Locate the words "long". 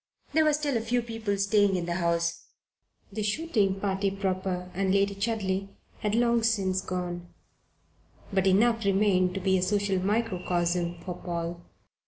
6.15-6.41